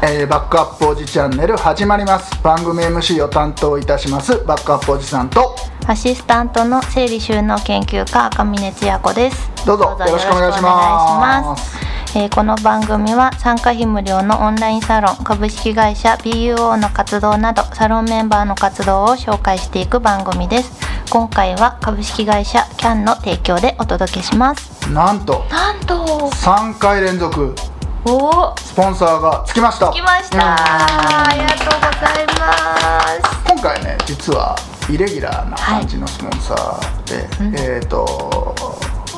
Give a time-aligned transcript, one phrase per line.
[0.00, 2.40] えーバックアップおじチャンネル始まります。
[2.42, 5.56] 番組 MC を担当いたしますバックアップおじさんと。
[5.88, 9.50] アシスタントの整理収納研究家赤嶺千也子です。
[9.66, 10.62] どうぞよろしくお願いします。
[10.62, 11.78] よろしくお願いします。
[12.18, 20.78] えーこの番組は参加費無料のオンラインサロン株式会社 BUO の活動などサロンメンバーの活動を紹介していく番組です。
[21.10, 24.90] 今回は株式会社キャンの提供でお届けします。
[24.92, 26.30] なんとなんと。
[26.30, 27.54] 3回連続
[28.04, 28.28] お。
[28.50, 29.90] おスポンサーがつきました。
[29.92, 30.36] 来ました。
[30.36, 33.52] うんありがとうございます。
[33.52, 34.56] 今回ね実は
[34.88, 38.54] イレギュラーな感じのスポンサーで、えっ、と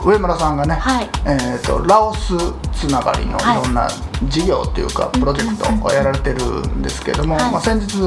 [0.04, 1.08] 上村さんがね、はい。
[1.26, 2.34] えー、とラオス
[2.72, 3.64] つながりのいはい。
[3.64, 3.88] ろんな
[4.28, 7.52] 事業というか、プロジェクトをやられてるんですけども、はい。
[7.52, 7.98] まあ、先日、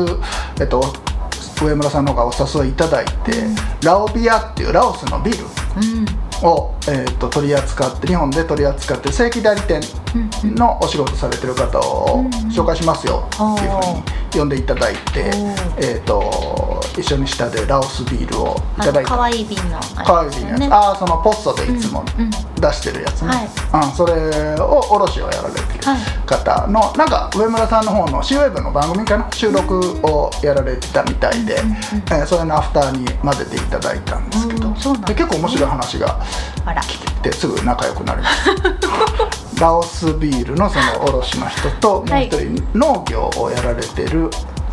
[0.59, 0.83] えっと
[1.61, 3.11] 上村さんの方がお誘いいただいて、
[3.83, 5.45] ラオビアっていうラオスのビール
[6.43, 6.49] うん。
[6.49, 9.81] を、えー、と取り扱って日本で取り扱ってる正規代理店
[10.55, 13.79] のお仕事されてる方を紹介しますよっていうふう
[14.35, 15.31] に呼んでいただいて、
[15.77, 19.11] えー、と一緒に下でラオスビールをいあただいた。
[19.11, 22.31] の可愛い瓶のあれかわいいですよねああそのポストでいつもうんうん。
[22.31, 23.87] 出してるやつね、はい。
[23.87, 25.99] うん、それを卸をやられてるはい。
[26.25, 29.29] 方の、なんか上村さんの方の C ウェブの番組かな？
[29.33, 31.57] 収録をやられてたみたいで、
[32.11, 34.97] えーそれのアフターに混ぜていただいたんですけど、ですね。
[35.07, 36.19] で結構面白い話が
[36.73, 36.81] あら。
[36.81, 38.49] 聞けてすぐ仲良くなります。
[39.61, 44.29] ラオスビールのその卸の人ともう一人農業をやられてる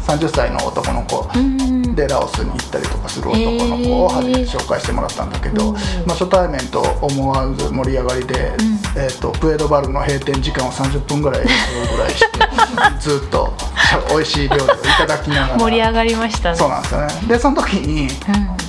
[0.07, 1.29] 30歳の男の子。
[1.35, 1.95] うん。
[1.95, 5.75] でラオスに行ったりとかする男の子を初めて紹介してもらったんだけど、うん。
[5.75, 8.53] まあ、初対面と思わず盛り上がりで、
[8.97, 11.49] えー、とプエドバルの閉店時間を30分ぐらいぐ
[11.99, 12.27] らいして
[13.01, 13.53] ずっと
[14.11, 15.59] 美味しい料理をいただきながら。
[15.59, 16.57] 盛り上がりましたね。
[16.57, 17.07] そうなんですよね。
[17.29, 18.09] でその時に、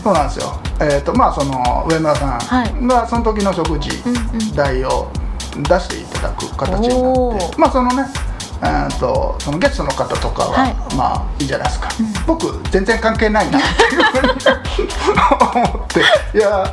[0.04, 2.74] そうなんですよえっ、とまあその上村さはい。
[2.74, 4.56] んがその時の食事んうん。
[4.56, 5.12] 代を
[5.56, 8.06] 出していただく形になってまあそのね
[8.64, 10.76] えー、とそのゲストの方とかは、はい。
[10.96, 11.90] まあいいじゃないですか、
[12.28, 13.68] 僕全然関係ないなって
[15.74, 16.72] 思っていや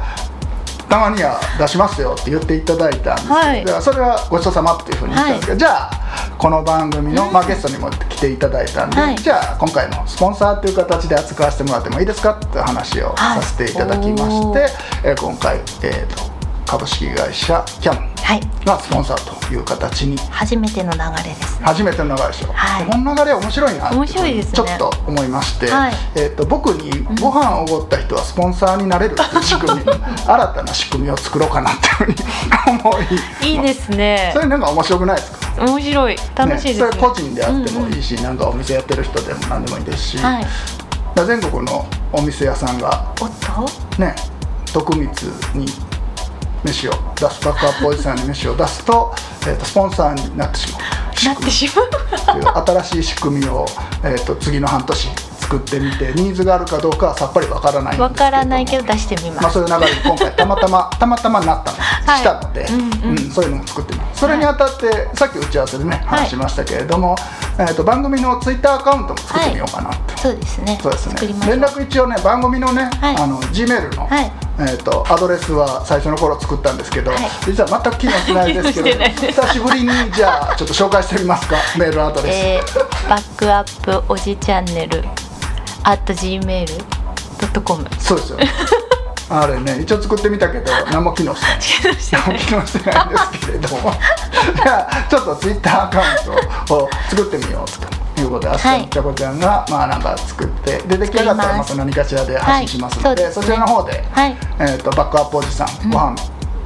[0.88, 3.82] たまには出しますよって言っていただいたんですけど、はい。
[3.82, 14.68] それはごちそうさまっていうふうに言ったんですけど、じゃあこの番組の、まあ、ゲストにも来ていただいたんで、はいじゃあ今回のスポンサーという形で扱わせてもらってもいいですかって話をはいさせていただきまして、
[15.04, 16.27] えー今回、えー、と
[16.68, 18.40] 株式会社キャンはい。
[18.66, 20.18] がスポンサーという形に。
[20.30, 21.64] 初めての流れですね。
[21.64, 22.84] 初めての流れでしょ、はい。
[22.86, 24.52] この流れ面白いな面白いですね。
[24.52, 25.92] ちょっと思いまして、はい。
[26.14, 34.30] えー、と僕にご飯をおごった人はスポンサーになれるっていう仕組み新たな仕組みを作ろうかなっていうふうに思い いいですね。
[34.34, 35.64] それなんか面白くないですか？
[35.64, 36.16] 面白い。
[36.34, 36.90] 楽しいですね。
[36.92, 40.46] それ個人であってもいいし、なんかお店やってる人でも何でもいいですし、はい。
[41.26, 44.00] 全国のお店屋さんがおっと？
[44.00, 44.14] ね
[44.70, 45.08] 徳光
[45.54, 45.66] に
[46.64, 50.82] 飯を出すバックアップおじさんに飯を出すと,、えー、とスポンサーになってしまう
[51.24, 51.88] なってしまう。
[52.66, 53.66] 新しい仕組みを、
[54.04, 55.08] えー、と次の半年
[55.38, 62.18] 作ってみてニーズがあるかどうかはさっぱりわからないわからないけど出してみまあ、ますそういう流れで今回たまたまたまたまなったの、はい。
[62.18, 63.18] したので、うんうん。
[63.30, 64.20] そういうのを作ってます。
[64.20, 67.16] それにあたって、さっき打ち合わせでね話しましたけれども、
[67.60, 70.78] えー、と番組のツイッターアカウントも作ってみようかなって、そうですね。
[70.80, 71.14] そうですね。
[71.48, 73.16] 連絡一応ね番組のね、はい。
[73.16, 74.30] あの G メールの、はい。
[74.60, 77.20] えー、とアドレスは最初の頃作ったんですけど、はい。
[77.46, 81.56] 実は全く機能してないですけど久しぶりにじゃあちょっと紹介してみますか？
[81.78, 85.02] メールアドレス、えー、バックアップおじチャンネル
[85.84, 88.38] at gmail.com そうですよ
[89.30, 91.80] あれね一応作ってみたけど 何も機能し
[92.10, 92.24] てない。
[92.24, 93.76] 何も機能してないんですけれど。
[93.76, 93.92] も
[94.62, 96.04] じゃあちょっとツイッターアカウン
[96.66, 103.32] トを作ってみようということで、あすかちゃこちゃんがまあなんか作ってで出来上がったらまた何かしらで発信しますので,、はい。
[103.32, 104.36] そちらの方で、はい。
[104.58, 106.16] えー、とバックアップおじさん、ご飯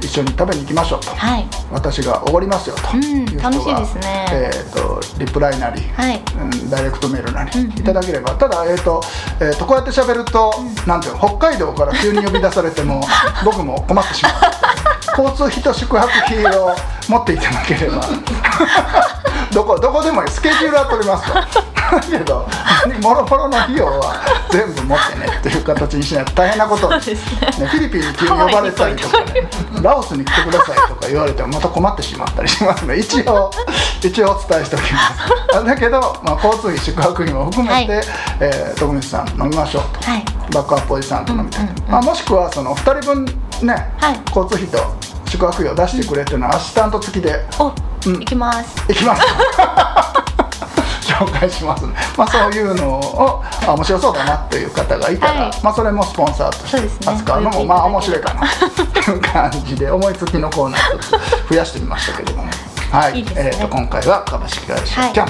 [0.03, 1.45] 一緒に食べに行きましょうと、はい。
[1.71, 2.81] 私がおごりますよと。
[2.93, 4.25] うんいう人が、楽しいですね。
[4.31, 6.21] えー、とリプライなり、はい。
[6.39, 7.71] うんダイレクトメールなりうんうん。
[7.71, 9.01] いただければ、ただ、えーと
[9.39, 10.53] えー、とこうやって喋ると、
[10.85, 13.01] なんていうの北海道から急に呼び出されても
[13.45, 14.33] 僕も困ってしまう。
[15.17, 16.75] 交通費と宿泊費を
[17.07, 18.01] 持っていただければ。
[19.53, 20.29] どこどこでもいい。
[20.29, 21.33] スケジュールは取りますと。
[21.33, 22.47] だけど
[23.01, 26.89] もろもろの費用は全部持ってねっていう形にしないと大変なこと。
[26.89, 26.97] ね。
[26.97, 29.49] ねフィリピンに急に呼ばれたりとかね
[29.81, 33.51] ラオスに来てくださいとか言われてもまた困ってしまったりしますので一応
[34.03, 35.57] 一応お伝えしておきます。
[35.57, 38.05] あだけど、まあ、交通費宿泊費も含めて、はい。
[38.39, 40.25] えー徳光さん飲みましょうと、はい。
[40.51, 41.91] バックアップおじさんと飲みたい、うんうんうん。
[41.91, 43.25] まあ、もしくはその2人分
[43.61, 44.19] ね、はい。
[44.27, 44.77] 交通費と
[45.29, 47.45] 宿泊費を出してくれっていうのはアシスタント付きで。
[47.59, 48.13] お、うん。
[48.19, 48.91] 行きます。
[48.91, 49.21] いきます
[51.25, 51.85] 紹介します。
[51.85, 55.63] ね、まあ、そういうのをあ面白そうだなっていう方がいたら、はい。
[55.63, 58.41] まあ、それもスポンサーとして扱うのもまあ面白いかな
[59.03, 62.47] という感じで思いつきのコーナーちょっと増やしてみましたけれども。
[62.91, 63.23] はい。
[63.23, 63.31] ね。
[63.35, 65.13] えー、と今回は株式会社はい。
[65.13, 65.29] キャン。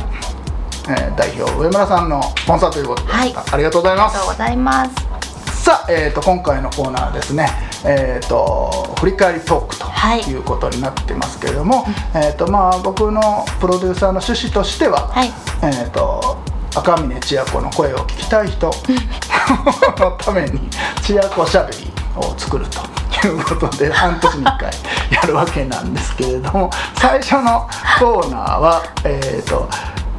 [0.90, 3.34] えー代表上村さんのスポンサーということで、はい。
[3.54, 5.64] ありがとうございまありがとうごすざいます。
[5.64, 7.48] さあ、えー、と今回のコーナーですね、
[7.86, 10.22] えー、と振り返りトークとはい。
[10.22, 15.28] いうことになってますけれども、えーとまあ、僕のプロデューサーの趣旨としては、はい。
[15.62, 16.38] えー、と
[16.76, 18.68] 赤嶺千秋子の声を聞きたい人
[20.00, 20.70] のために
[21.02, 24.72] 千秋子しゃべりを作るということで 半年に1回
[25.12, 27.68] やるわけなんですけれども最初の
[28.00, 29.70] コーナーは、えー、と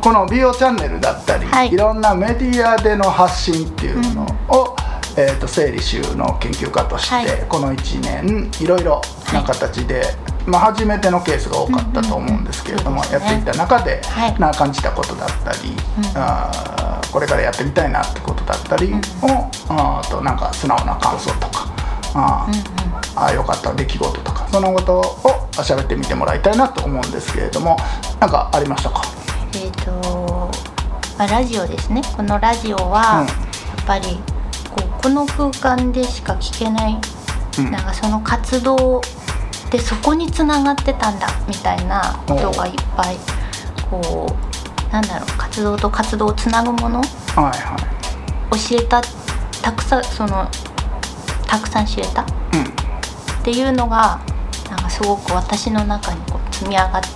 [0.01, 1.73] この美容チャンネルだったり、はい。
[1.73, 4.77] いろんなメディアでの発信っていうのを、
[5.17, 7.47] えー、と整理収納研究家として、はい。
[7.49, 9.01] この1年いろいろ
[9.33, 10.03] な形で、
[10.47, 14.39] まあ、初めてのケースが多かったと思うんですけれども、うんうんうんやっていった中で、はい。
[14.41, 15.77] な感じたことだったり、
[16.15, 18.97] あーこれからやってみたいなってことだったりを、
[19.69, 21.73] あーとなんか素直な感想とか。
[22.17, 22.75] あー
[23.17, 25.03] あーよかった出来事とかそのことを
[25.53, 27.77] 喋ってみてもらいたいなと思うんですけれども
[28.21, 29.03] なんかありましたか？
[29.55, 30.51] えっ、と、
[31.19, 32.03] まあ、ラジオですね。
[32.17, 33.27] このラジオは、うん。
[33.27, 33.33] や
[33.83, 34.19] っぱり
[35.05, 36.99] この空間でしか聞けない、
[37.59, 37.71] うん。
[37.71, 39.03] なんかその活動
[39.71, 43.17] でそこにつながってたんだみたいなことがいっぱい
[43.91, 44.27] こ
[44.89, 47.05] うなんだろう活動と活動をつなぐものはい
[47.37, 47.77] は
[48.57, 48.59] い。
[48.71, 49.03] 教えた
[49.61, 50.49] たくさんその
[51.47, 52.25] たくさん知れたっ
[52.55, 53.43] うん。
[53.43, 54.23] ていうのが
[54.71, 57.09] なんかすごく私の中にこう積み上がって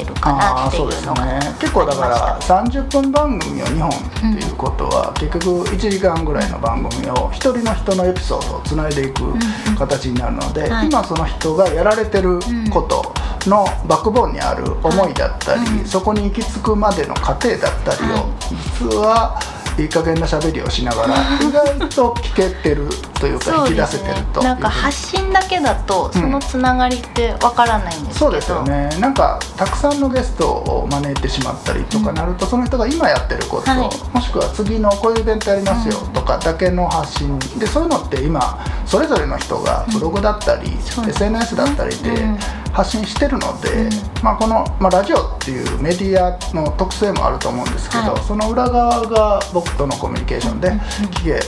[0.00, 1.40] るかあなっていあそうですうのがね。
[1.60, 2.54] 結構だからありました。
[2.80, 9.38] 30分番組を2本っていうことは、結局1時間ぐらいの番組を1人の人のエピソードをつないでいくん
[9.76, 10.86] 形になるので、はい。
[10.86, 12.38] 今その人がやられてる
[12.70, 13.14] こと
[13.48, 15.78] のバックボーンにある思いだったり、はい。
[15.80, 19.40] うんそこに行き着くまでの過程だったりを、は実は
[19.78, 22.88] いい加減な喋りをしながら意外と聞けてる
[23.22, 24.40] というか引き出せてると。
[24.40, 28.88] いうなんか発信だけだとそのつながりってわからないんですけど、そうですよね。
[28.98, 33.78] なんかたくさんのゲストを招いてしまったりとかなると、その人が今やってること、はい。
[34.12, 37.38] もしくは次のこういうイベントやりますよとかだけの発信。
[37.60, 40.76] でそういうのって今それぞれの人がブログだったり、
[41.08, 42.38] SNS だったりでうん。
[42.72, 43.90] 発信してるので、うん。
[44.22, 48.22] まあ、この、まあ、ラジオっていうメディアの特性もあると思うんですけど、はい。
[48.24, 50.80] その裏側が僕とのコミュニケーションでうんうん。
[50.80, 51.40] 聞け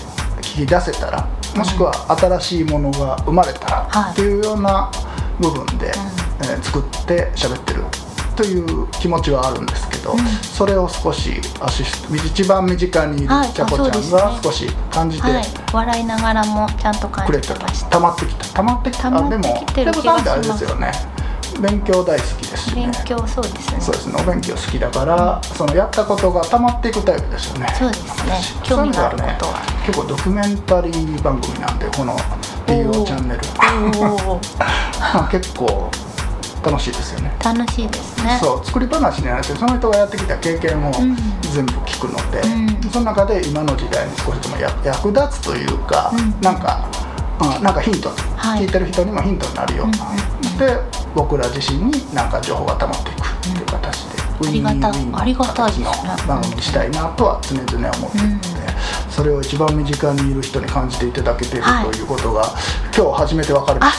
[0.44, 4.90] 聞き出せたらもしくは新しいものが生まれたっていうような
[5.40, 7.84] 部分で、えー作って喋ってる
[8.36, 10.18] という気持ちはあるんですけど、うん。
[10.42, 13.52] それを少しアシスト一番身近にいるはい。
[13.52, 17.54] ちゃこちゃんが少し感じてはい、笑いながらもちゃんと感くれてた。
[17.54, 17.90] じてました。
[17.90, 18.44] 溜まってきた。
[18.54, 19.02] 溜まってきた。
[19.04, 20.18] 溜まってあでもきてるでも気がします。
[20.18, 21.13] なんであれですよね
[21.60, 22.82] 勉強大好きですしね。
[22.82, 23.80] 勉強そうですね。
[23.80, 24.14] そうですね。
[24.20, 27.74] お勉強好きだから、そのやったことが溜まっていくタイプですよね。
[27.78, 28.32] そうですね。
[28.32, 29.52] 私興味があることは。
[29.52, 29.58] ね。
[29.86, 32.16] 結構ドキュメンタリー番組なんでこの
[32.66, 33.40] BO チャンネル。
[35.30, 35.90] 結構
[36.64, 37.36] 楽しいですよね。
[37.44, 38.38] 楽しいですね。
[38.42, 41.16] そう作り話になってその人がやってきた経験をうん。
[41.52, 42.90] 全部聞くので、うん。
[42.90, 46.34] その中で今の時代に少しでもや役立つというか、うん。
[46.40, 46.88] なんか、
[47.40, 48.62] うん、なんかヒント、はい。
[48.62, 50.78] 聞いてる人にもヒントになるような、うんで
[51.14, 54.90] 僕ら自身になんか情報が溜まっていくっていう形で、うんありがたい。
[54.90, 55.92] ウィンウィンのありがた形の
[56.26, 58.48] 番組にしたいなとは常々思ってるので、
[59.08, 62.52] それを一番身近にいる人に感じていただけているはいということが、
[62.96, 63.98] 今日初めて分かりまし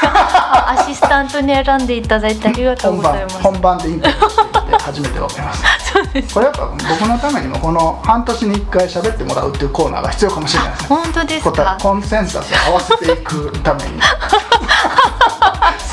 [0.00, 0.70] た。
[0.70, 3.42] アシスタントに選んでいただいてありがとう本番ございます。
[3.42, 5.68] 本番でインタビューして初めて分かりました。
[5.92, 6.34] そうです。
[6.34, 10.86] これやっぱ僕のためにもこの半年に1回喋ってもらうっていうコーナーが必要かもしれないですね。
[10.88, 14.00] 本当です答かえコンセンサスを合わせていくために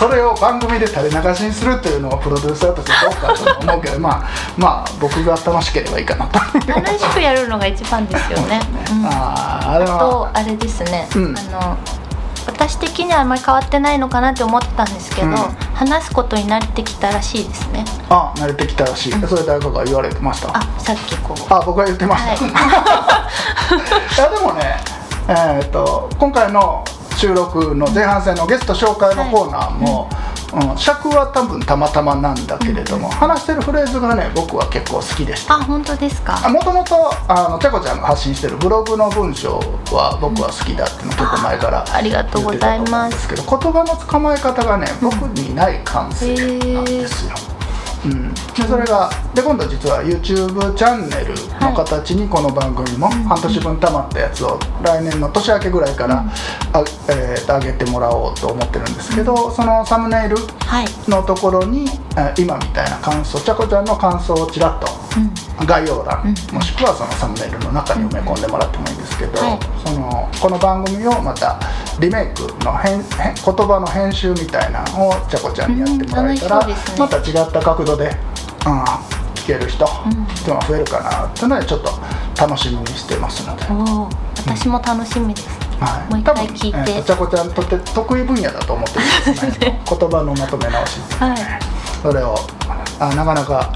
[0.01, 6.39] それを番組で垂れ流しにするというのをプロデューサーとしてどうかと思うけどまあまあ僕が楽しければいいかなと。
[6.67, 8.59] 楽しくやるのが一番ですよね。
[8.93, 9.05] うん。
[9.05, 11.37] あーあとあれですね、うん。
[11.37, 11.77] あの
[12.47, 15.35] 私的にはあんまり変わってないのかなって思ってたんですけど、うん。
[15.75, 17.85] 話すことになってきたらしいですね。
[18.09, 20.57] あ慣れてきたらしい、それ誰かが言われてました？
[20.57, 21.53] あさっきこう。
[21.53, 22.37] あ僕が言ってました、はい。
[24.17, 24.77] い、やでもね
[25.27, 26.83] えー、と今回の
[27.17, 30.09] 収録の前半戦のゲスト紹介のコーナーも、
[30.71, 35.55] うん、尺は多分たまたまなんだけれども、話してるフレーズがね僕は結構好きでした。
[35.55, 36.49] あ本当ですか？
[36.49, 36.89] もともと
[37.61, 39.59] ちゃこちゃんが発信してるブログの文章
[39.91, 43.29] は僕は好きだっていうの結構前からありがとうございます。
[43.29, 46.35] けど言葉の捕まえ方がね僕にない感性
[46.73, 47.35] なんですよ、
[48.05, 56.25] うん、でそれがで今度実は YouTube チャンネルの形にこの番組も半年分たまったやつを来年の年明けぐらいから
[56.73, 61.85] あ、えーと上げてもらおうと思ってるんですけどそのサムネイルはい、のところに
[62.17, 64.87] えー今みたいな感想ちゃこちゃんの感想をちらっと
[65.59, 66.55] うん、概要欄、うん。
[66.55, 69.59] もしくはそのサムネイルの中に埋め込んでもらってもいいんですけど、はい。
[69.85, 71.59] そのこの番組をまた
[71.99, 76.67] リメイクの編編言葉の編集みたいなのをちゃこちゃんにやってもらえたら、うん。
[76.69, 76.75] ね。
[76.97, 78.15] また違った角度で、
[78.65, 81.89] うん、聞聴ける人っていうのが増えるかなっていうのでちょっと
[82.39, 83.65] 楽しみにしてますので、
[84.37, 86.91] 私も楽しみです、はい、もう一回聞いて。
[86.91, 89.81] えーとちゃこちゃんにとって得意分野だと思ってるんですね。
[89.89, 91.37] 言葉のまとめ直しはい。
[92.01, 92.35] それを
[92.99, 93.73] あなかなか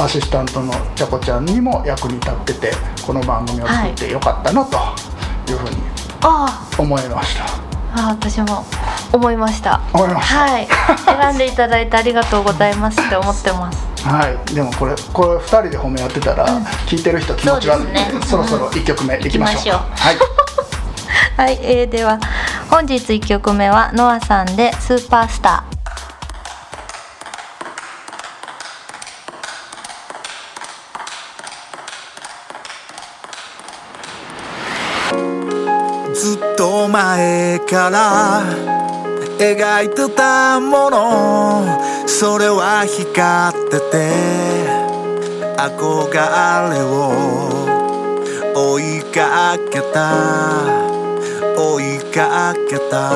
[0.00, 2.72] アシスタントのちゃこちゃんにも役に立ってて
[3.06, 4.78] この番組を作ってよかったなと
[5.50, 5.76] いうふうに
[6.22, 7.48] あ思いました、あ
[7.94, 8.64] あ私も
[9.12, 9.80] 思いました。
[9.92, 10.34] 思いました。
[10.36, 10.68] はい。
[11.04, 16.46] 選んでいただいてありがとうございますって思ってますはい、でもこれこれ2人で褒め合ってたら、
[16.86, 17.84] 聞いてる人気持ち悪い。
[17.84, 18.10] んでね。
[18.26, 19.54] そろそろ1曲目いきましょう。
[19.54, 19.76] 行きましょう。
[19.78, 20.16] はい。
[21.36, 22.18] はい、えー、では
[22.70, 25.72] 本日1曲目はノアさんで「スーパースター」
[36.14, 38.42] ずっと前から
[39.38, 43.94] 描いてたものそれは光ってて
[45.56, 46.12] 憧
[46.70, 47.10] れを
[48.54, 50.12] 追いかけた
[51.56, 53.10] 追いかけた。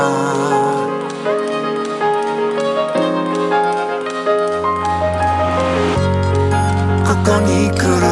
[7.04, 8.02] ここに来る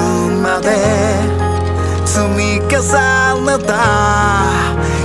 [0.42, 0.68] まで
[2.04, 2.76] 積み重
[3.42, 3.72] ねた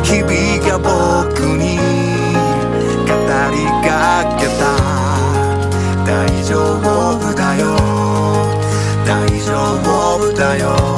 [0.04, 0.30] 日々
[0.68, 1.78] が僕に
[3.08, 3.12] 語
[3.50, 3.56] り
[3.88, 3.90] か
[4.40, 4.79] けた。
[6.50, 7.76] 丈夫だよ
[9.06, 9.54] 大丈
[10.18, 10.89] 夫だよ。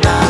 [0.00, 0.27] 立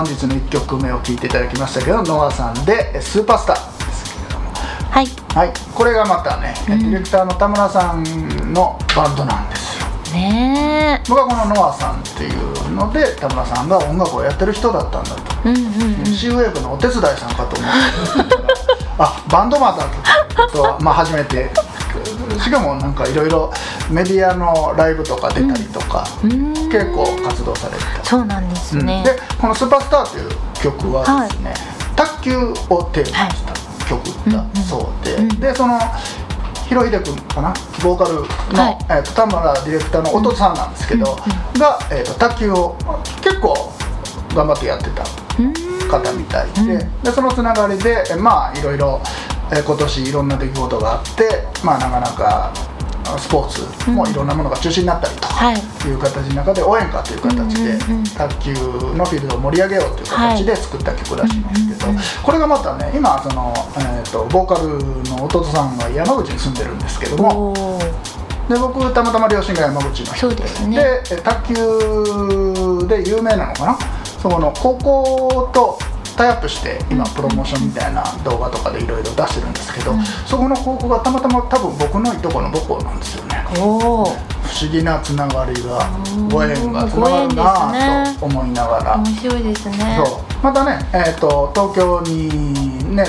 [0.00, 4.50] 本日の1曲目を聴いていただきましたけどノアさんでえー「スーパースター」ですけれども
[4.90, 5.06] はい。
[5.34, 5.52] はい。
[5.74, 8.02] これがまたね、ディレクターの田村さん
[8.54, 9.86] のバンドなんですよ。
[10.14, 16.06] ね僕はこのノアさんっていうので田村さんが音楽をやってる人だったんだと、えうんうん。
[16.06, 18.36] シーウェーブのお手伝いさんかと思って
[18.98, 21.50] あバンドマンだとは、まあ、初めて。
[22.42, 23.52] しかもなんかいろいろ
[23.90, 26.54] メディアのライブとか出たりとか、うん。
[26.70, 31.54] 結構活動されてたそうなんですね、でこの「スーパースター」という曲はですね、
[31.94, 32.36] 卓球
[32.68, 35.40] をテーマにした曲だそうで、うんうん。
[35.40, 35.78] でその
[36.66, 38.20] ヒロヒデ君かなボーカルの、
[38.64, 38.78] はい。
[38.88, 41.16] えーと田村ディレクターの弟さんなんですけど、
[41.56, 42.76] が、えー、と卓球を
[43.22, 43.72] 結構
[44.34, 45.04] 頑張ってやってた
[45.38, 45.52] うん
[45.88, 49.00] 方みたいで,、でそのつながりでえまあいろいろ、
[49.52, 52.52] えー今年いろんな出来事があってまあなかなかあ
[53.18, 55.56] スポーツもいろんなものが中止になったりとか、はい。
[55.56, 57.78] いう形の中で応援歌という形で
[58.16, 64.78] 卓球のフィールドを盛り上げようという形で作った曲らしいんですけど、これがまたね今その、えー、とボーカル
[65.10, 67.54] の弟さんが山口に住んでるんですけども
[68.48, 73.78] で僕たまたま両親が山口の人ででえ卓球で有名なのかな？
[74.20, 75.78] そこの高校と
[76.16, 80.04] タイアップして今プロモーションみたいな動画とかでいろいろ出してるんですけど、うん。
[80.04, 83.44] そこの高校がたまたま多分僕のいとこの母校なんですよね。
[83.50, 88.16] 不思議なつながりがうんご縁がつながるなね。
[88.18, 90.02] と思いながら、面白いですね。
[90.04, 90.24] そう。
[90.42, 93.04] またね、えー、と東京にね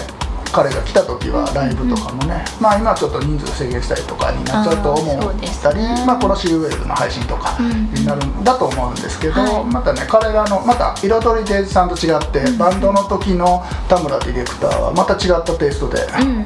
[0.51, 6.03] 彼が来た時はライブとかもね、まあ今はちょっと人数制限したりとかになっちゃうと思ったり、ね。
[6.05, 16.38] まあこの C ウェーブの配信とかうんになるんだと思うんですけど、はいまたね彼らのまた彩りデイズさんと違って、バンドの時の田村ディレクターはまた違ったテイストでうんうん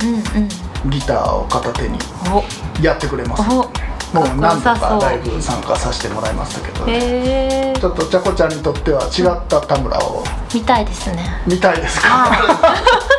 [0.86, 0.90] うん。
[0.92, 1.98] ギターを片手に
[2.32, 2.44] お。
[2.84, 3.72] やってくれます、お。
[4.14, 11.42] もう何度かライブ参加させてもらいましたけど、へえちょっとちゃこちゃんにとっては違った田村を見たいですね。
[11.48, 12.08] 見たいですか？
[12.08, 13.15] は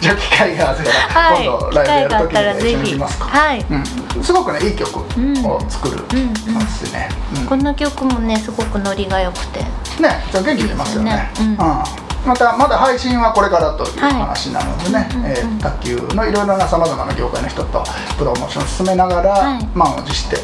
[0.00, 1.46] じゃあ機会があったら、はい。
[1.46, 3.66] 今度ライブやる時に一緒にますか、はい。
[4.16, 7.46] うん、すごくねいい曲を作るうんうんますね、うん。
[7.46, 9.60] この曲もねすごくノリが良くて。
[9.60, 9.66] ね
[9.98, 11.30] じゃあ元気出ますよね。
[11.40, 11.56] うん
[12.26, 17.84] またまだ配信はこれからというはい話なのでね、えー卓球のいろいろなさまざまな業界の人と
[18.16, 19.66] プロモーションを進めながら、はい。
[19.74, 20.36] 満を持して、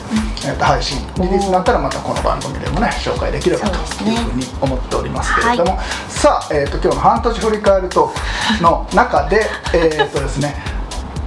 [0.47, 5.79] えーと配信リリースになったらまたこの番組でもね紹介できればというふうに思っておりますけれども、
[6.09, 10.55] さあ、えー、と今日の半年振り返るトークの中でえっとですね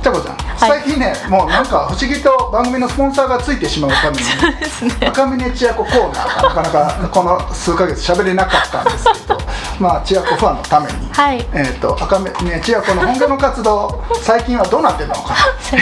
[0.02, 9.38] ちゃこちゃん、最近ねもうなんか不思議と番組のスポンサーがついてしまうために赤峰千秋コーナーがなかなかこの数ヶ月喋れなかったんですけど
[9.80, 11.46] まあ千秋ファンのために、はい。
[11.54, 15.36] えー、と赤峰千秋の本業の活動最近はどうなってるのか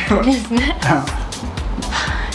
[0.10, 0.78] そうですね。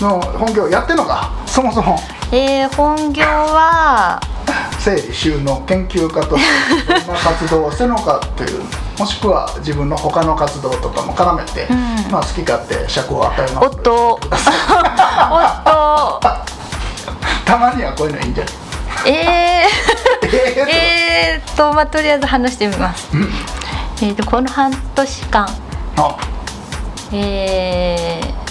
[0.01, 1.31] なの本業やってんのか？
[1.47, 1.99] そもそも。
[2.33, 4.21] えー、本業は
[4.85, 6.43] 整理収納研究家とし
[6.87, 8.62] て どんな活動をしてるのかという
[8.99, 12.11] もしくは自分の他の活動とかも絡めて、うん。
[12.11, 13.67] まあ、好き勝手尺を与えます。
[13.67, 14.28] おっとおっと
[17.45, 18.54] たまにはこういうのいいんじゃない？
[19.06, 19.67] え
[20.25, 23.09] えー、えーっとまあとりあえず話してみます。
[24.02, 25.49] えーとこの半年間。
[25.97, 26.17] あ。
[27.13, 28.42] えー、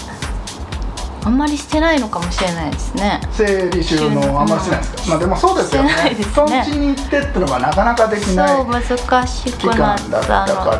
[1.24, 3.20] あんまりしてないのかもしれないですね。
[3.30, 5.88] 整理収納あんまりしてないですか、まあでもそうですよね。
[5.90, 6.66] してないですね。
[6.78, 10.76] に行ってってのがなかなかできないそう難しくなったのと、期間だったから。
[10.76, 10.78] あ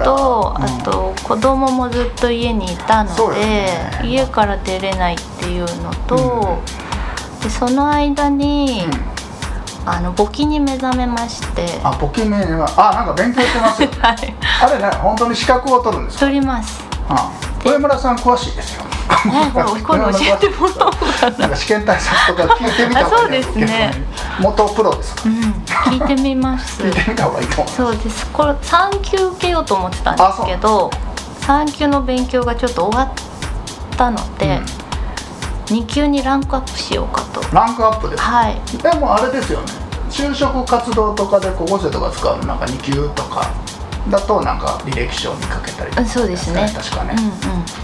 [0.85, 4.01] と子供もずっと家にいたので、ね。
[4.03, 6.59] 家から出れないっていうのと、
[7.43, 8.87] でその間に、
[9.87, 11.81] あの簿記に目覚めまして。
[11.85, 13.89] あ簿記名はあなんか勉強してますよ。
[14.03, 14.35] はい。
[14.63, 16.27] あれね本当に資格を取るんですか？
[16.27, 16.83] 取ります。
[17.09, 17.31] あ
[17.65, 18.85] 上村さん詳しいですよ
[19.29, 23.93] ねこれこれ教えてもらおうかななんか試験対策とか聞いてみた方がいいあそうですね。
[24.41, 25.35] 元プロですかうん。
[25.99, 26.83] 聞いてみます。
[26.83, 28.27] 聞いてみた方がいいと思うそうです。
[28.31, 30.91] これ3級受けようと思ってたんですけど
[31.43, 34.61] 3級の勉強がちょっと終わったので、
[35.67, 37.41] 2級にランクアップしようかと。
[37.55, 38.17] ランクアップで。
[38.17, 38.61] すはい。
[38.79, 39.67] でもあれですよね。
[40.09, 43.51] 就職活動とかで高校生とか使うなんか2級とか
[44.09, 46.71] だとなんか履歴書にかけたりとかうんそうですね。
[46.75, 47.31] 確かね、うんうん。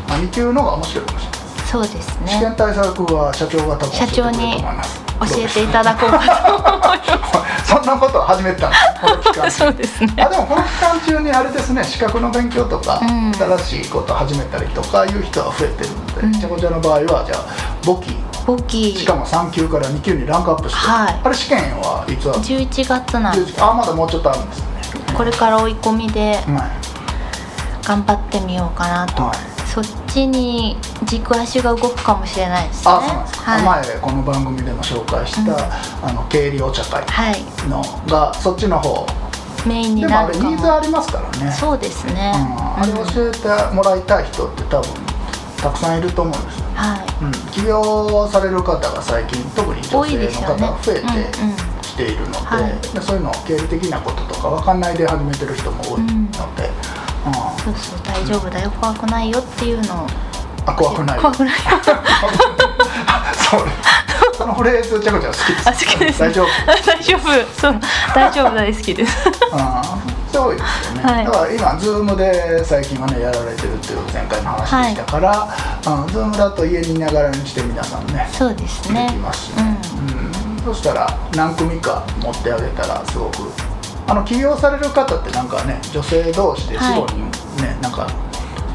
[0.09, 1.39] まあ、2級の方が面白いかもしれない。
[1.69, 5.01] そうです試ね験対策は社長が多分教えてくれると思います。
[5.21, 6.95] 教えていただこうか
[7.67, 10.15] そんなことを始めてたんですこの期間すそうですね。
[10.17, 13.33] あでもこの期間中にあれですね資格の勉強とか、うん。
[13.35, 16.33] 新しいこと始めたりとかいう人は増えてるので、うん。
[16.41, 17.39] ちゃこちゃんの場合はじゃあ
[17.85, 18.17] 簿記。
[18.47, 18.97] 簿記。
[18.97, 21.21] しかも3級から2級にランクアップして、はい。
[21.23, 24.65] あれ試験はいつは11月なんであまだもうちょっとあるんですね、
[25.19, 26.71] これから追い込みでは
[27.83, 27.85] い。
[27.85, 29.37] 頑張ってみようかなと、はい。
[29.67, 32.93] そっちに軸足が動くかもしれないですね。
[32.93, 36.09] あそうなんですか、はい、前この番組でも紹介した、うん。
[36.09, 39.07] あの経理お茶会はい、のがそっちの方。
[39.67, 41.51] メインにでもあれなるかもニーズありますからね。
[41.53, 44.91] そうですね、うん、あれ教えてもらいたい人って多分
[45.57, 47.25] たくさんいると思うんですよ、はい。
[47.25, 51.57] うん、起業される方が最近特に多女性の方が増えてうんうん。
[51.57, 52.95] きているので,、はい。
[52.95, 57.33] でそういうの経理的なこととか分かんないで始めてる人も多いので、うん。
[57.65, 60.07] そうそう大丈夫だよ怖くないよっていうのを。
[60.67, 61.19] あ怖くない。
[61.21, 61.55] 怖くない。
[63.51, 63.67] そう。
[64.37, 65.69] そのフレーズちゃこちゃん好きです。
[65.69, 66.21] あ好きです。
[66.21, 66.47] 大丈夫。
[66.87, 67.61] 大丈夫。
[67.61, 67.81] そう。
[68.15, 69.17] 大丈夫大好きです。
[69.53, 71.25] あーそうですよね、はい。
[71.25, 75.49] だから今 Zoom で最近はねやられてるっていう前回の話でしたから、
[75.87, 79.88] うん Zoom だと家にいながらにして皆さんねそうですでねきますしね、うん
[80.65, 83.37] そしたら何組か持ってあげたらすごく
[84.07, 88.07] あの起業される方ってなんかね女性同士ではい45人ね、なんか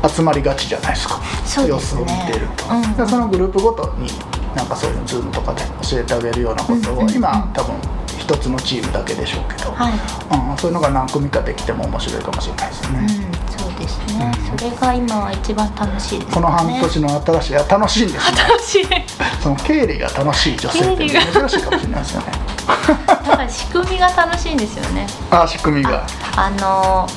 [0.08, 1.22] 集まりがちじゃないですか。
[1.46, 2.02] そうですね。
[2.02, 2.98] 様子を見てると、うん。
[2.98, 4.10] でそのグループごとに
[4.56, 7.16] なんかそういうの Zoom とかで教えてあげるようなことを、うんうんうん。
[7.16, 7.76] 今多分
[8.20, 9.94] 一つのチームだけでしょうけど、はい。
[9.94, 13.08] うん、そういうのが何組かできても面白いかもしれないですようん。
[13.08, 13.23] ね、そう
[13.84, 16.34] でですね、それが今は一番楽しいですね。
[16.34, 18.86] この半年の新しいいや楽しいんですね楽しい。
[19.42, 22.28] その経理が楽しい女性って珍しいかもしれないですよね。
[23.08, 25.08] だから仕組みが楽しいんですよね。
[25.32, 26.06] あ仕組みが。
[26.38, 27.08] あの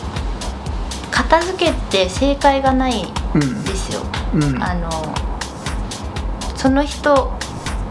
[1.11, 4.02] 片付けって正解がないんうんですよ、
[4.35, 4.62] うん。
[4.62, 4.90] あの
[6.57, 7.33] その人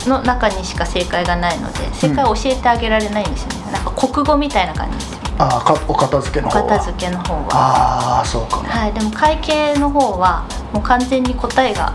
[0.05, 5.11] の中にしか正解がないので正解を教えてあげられないんですよね、なんか国語みたいな感じです。
[5.13, 6.65] よあかお片付けのお方は。
[6.79, 7.47] 片付けの方は。
[7.51, 8.63] ああそうかも。
[8.63, 11.93] はいでも会計の方はもう完全に答えが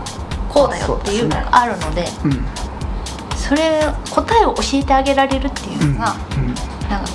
[0.49, 2.45] こうだよっていうのがあるのでうん。
[3.35, 6.47] それ答えを教えてあげられるっていううんのが、うん
[6.89, 7.09] なんか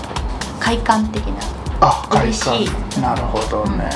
[0.58, 1.34] 快感的な。
[1.80, 2.68] あ快嬉しい。
[2.68, 3.02] 感。
[3.02, 3.88] なるほどね、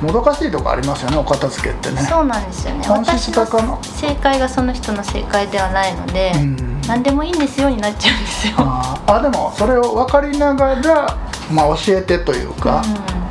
[0.00, 2.02] もどかしいとこありますよねお片付けってね。
[2.02, 2.84] そうなんですよね。
[2.86, 6.80] 本私のの正解がその人の正解ではないので、うん。
[6.82, 8.54] 何でもいいんですよになっちゃうんですよ。
[8.58, 11.18] あーあでもそれを分かりながら、
[11.50, 12.82] まあ、教えてというか、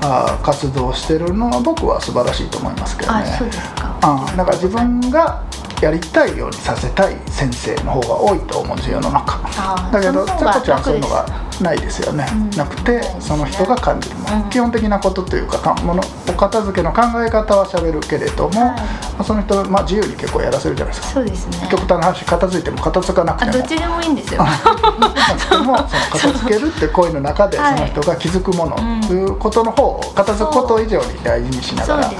[0.01, 3.23] あー活動してるのは僕は素晴らしいと思いますけどね。
[3.23, 3.97] あそうですか。
[4.01, 5.43] あだから自分が
[5.81, 9.39] やりたいようにさせたい先生の方が多いと思うんですよ世の中。
[9.57, 12.49] あだけどちゃこちゃんはそういうの楽がないですよね、うん。
[12.51, 14.49] なくてその人が感じるもの、うん。
[14.49, 18.69] 基本的なことというかかものお片付けの考え方はしゃべるけれども、はい。
[18.69, 21.13] まあその人、まあ、自由に結構やらせるじゃないですか。
[21.13, 21.67] そうですね。
[21.69, 23.51] 極端な話片付いても片付かなくても。
[23.51, 24.43] あどっちでもいいんですよ。
[24.45, 27.81] なくてもその片付けるって行為の中でそはい。
[27.81, 32.11] の人が気づくものうんということの方を片付くこと以上に大事にしながら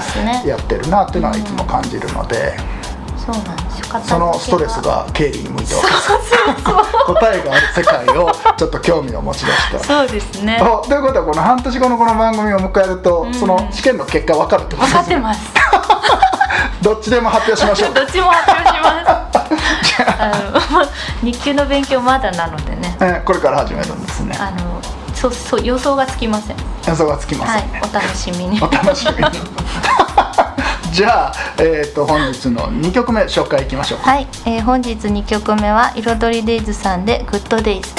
[0.44, 2.56] やってるなっていうのはいつも感じるので、
[3.28, 3.80] そうなんです。
[3.80, 6.08] よそのストレスが経理に向いてわけです
[7.06, 9.78] 答えがある世界をちょっと興味を持ち出した。
[9.80, 10.58] そうですね。
[10.62, 13.34] おということはこの半年後のこの番組を迎えると、うん。
[13.34, 15.52] その試験の結果分かるってこと分かってます。
[16.80, 17.92] どっちでも発表しましょう。
[17.94, 19.28] どっちも発表します。
[20.20, 20.28] あ
[20.80, 20.86] の
[21.22, 22.96] 日給の勉強まだなのでね。
[23.00, 24.38] えーこれから始めるんですね。
[24.40, 24.80] あの
[25.14, 26.56] そうそう予想がつきません。
[26.86, 28.58] 予想がつきませんね、はいお楽しみに。
[28.62, 29.30] お楽しみに
[30.98, 34.10] じゃあ、えー、と本日の2曲目紹介いきましょうか。
[34.10, 37.94] はい、えー本日2曲目は彩りデイズさんで「グッドデイズ」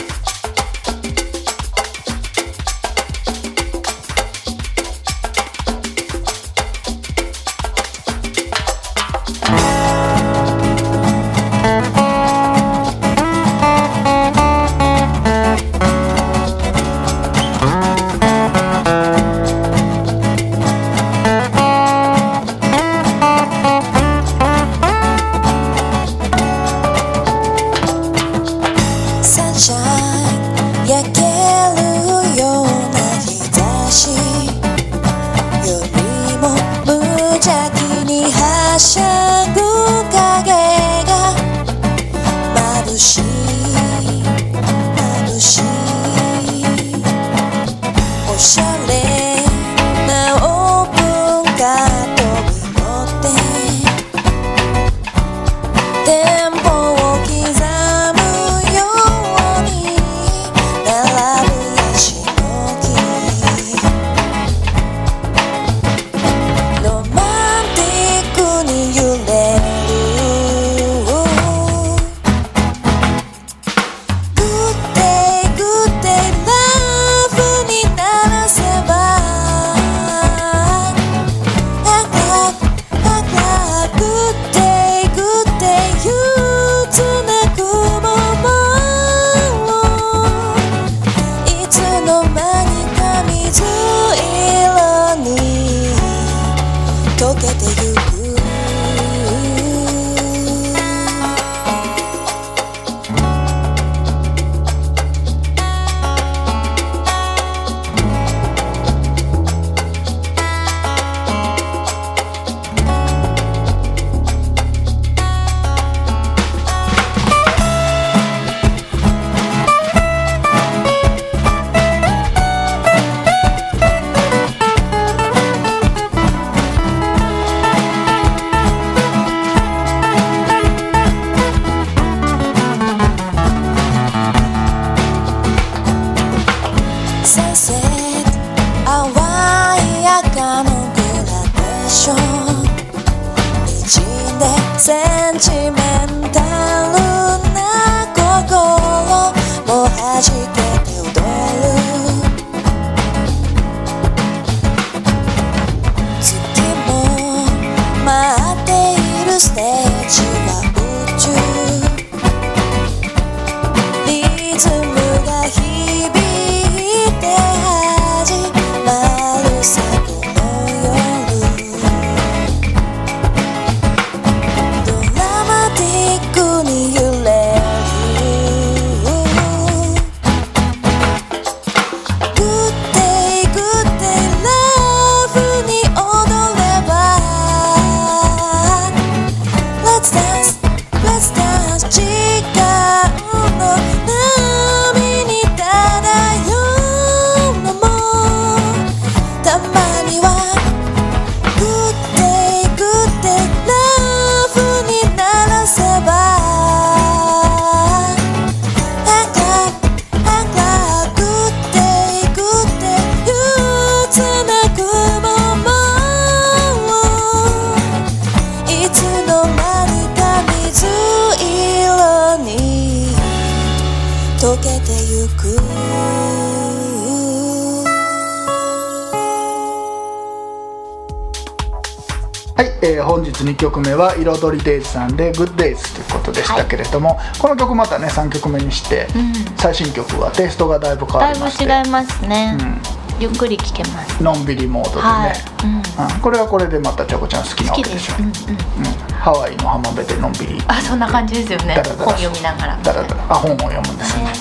[233.79, 239.33] 曲目は彩りデイズさんで「Good Days」ということでしたけれども、この曲またね3曲目にして、ん。
[239.57, 241.63] 最新曲はテイストがだいぶ変わだいぶりまして。
[241.63, 242.81] 違いますね、うん。
[243.19, 244.21] ゆっくり聴けます。
[244.21, 246.21] のんびりモードでね、はい、うん、うん。
[246.21, 248.55] これはこれでまたちゃこちゃん好きな好きわけでしょ、ですうん。
[248.55, 248.57] うん。
[248.57, 249.15] うん。
[249.19, 250.61] ハワイの浜辺でのんびり。
[250.67, 251.75] あそんな感じですよね。
[251.75, 252.05] ダラダラ。
[252.05, 252.77] 本読みながら。
[252.83, 254.23] だらだらあ本を読むんですね。
[254.23, 254.31] ね。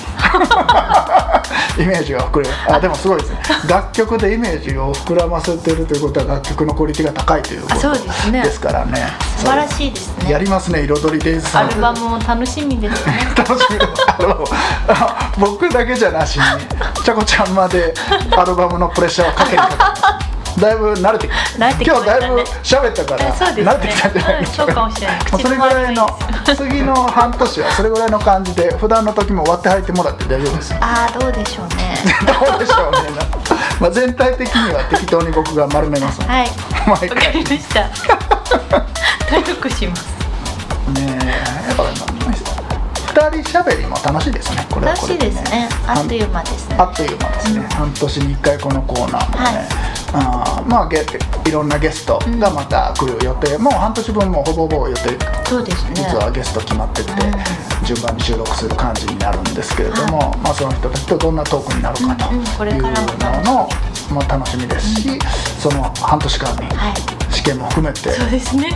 [1.79, 2.53] イメージが膨れる。
[2.67, 3.39] あでもすごいですね。
[3.69, 10.31] 楽曲でイメージを膨らませてるということは楽曲のクオリティが高いということですからね素晴らしいですね。
[10.31, 11.67] やりますね彩りデイズさん。
[11.67, 13.27] アルバムも楽しみですね。
[13.37, 13.79] 楽しみ。
[13.79, 14.43] あの
[14.89, 16.43] あ僕だけじゃなしに
[17.03, 17.93] ちゃこちゃんまで
[18.35, 20.19] アルバムのプレッシャーをかけにか
[20.59, 21.65] だいぶ慣れてきた。
[21.65, 22.19] 慣れてきましたね。
[22.19, 23.71] 今日だいぶ喋ったからあそうですね。
[23.71, 24.85] 慣れてきたんじゃないでしょうか。
[24.85, 25.17] もしれない。
[25.17, 30.73] もうそれぐらいの次の半年はそれぐらいの感じで普段の時も割って入ってもらって大丈夫です。
[30.73, 31.95] よああどうでしょうね。
[32.27, 32.99] どうでしょうね。
[33.79, 36.49] まあ全体的には適当に僕が丸めますはい。
[36.85, 38.38] 毎わかりました
[38.69, 40.19] 努力します。
[40.93, 41.27] ねえ
[41.67, 41.83] やっぱ
[43.09, 44.65] 2人喋りも楽しいですね。
[44.71, 45.69] これは楽しいこれでですね。
[45.87, 46.75] あっという間ですね。
[46.77, 49.67] あっという間ですね、半年に1回このコーナーもね、
[50.13, 51.05] あーまあゲ
[51.45, 55.91] いろんなゲストがまた来る予定、もう半年分もほぼほぼ予定そうですね。
[55.95, 57.85] 実はゲスト決まってて、うん。
[57.85, 62.45] 順番に収録する感じになるんですけれども、まあ、その人たちとどんなトークになるかとうんうん。
[62.45, 63.01] これいうから
[64.13, 65.19] も楽しみですし、
[65.59, 67.33] その半年間にはい。
[67.33, 68.09] 試験も含めて、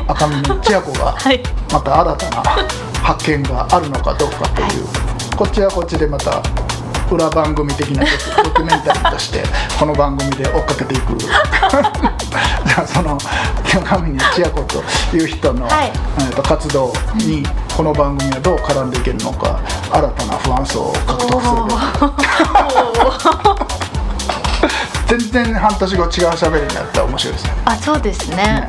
[0.08, 1.44] 赤嶺千秋子が はい。
[1.72, 2.44] また新たな
[3.04, 4.88] 発見があるのかどうかという、
[5.36, 6.42] こっちはこっちでまた
[7.12, 8.04] 裏番組的な
[8.44, 9.44] ドキ ュメンタリーとして
[9.78, 11.18] この番組で追っかけていく。
[11.20, 13.18] じゃあその
[13.66, 14.84] 赤嶺千秋子と
[15.16, 15.92] いう人の、はい。
[16.20, 19.60] えー、と活動にこの番組はどう絡んでいけるのか
[19.92, 21.56] 新たな不安層を獲得する
[25.18, 27.52] 全然半年後違う喋りになったら面白いですね。
[27.66, 28.68] あそうですね。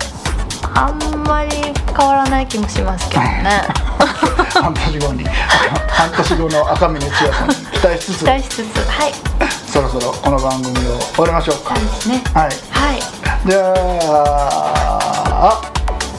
[0.74, 1.50] あんまり
[1.96, 3.62] 変わらない気もしますけどね。
[4.52, 5.24] 半年後に。
[5.88, 8.18] 半年後の赤嶺千秋子に期待しつつ。
[8.18, 9.14] 期待しつつはい。
[9.66, 11.74] そろそろこの番組を終わりましょうか。
[11.76, 12.22] そうですね。
[12.34, 12.44] はい。
[12.44, 12.50] は
[12.92, 13.00] い。
[13.46, 13.62] じゃあ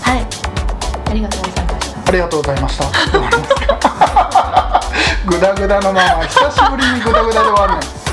[0.02, 0.26] はい。
[1.12, 2.00] ありがとうございました。
[2.08, 2.86] ありがとうございました。
[5.28, 8.05] グダグダのまま久しぶりにグダグダで終わるね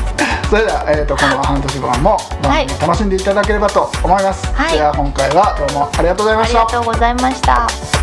[0.53, 4.77] それでは、えー、とこの半年間も番組楽しんでいただければと思います、はい。
[4.77, 8.02] では今回はどうもありがとうございまありしたがとうございました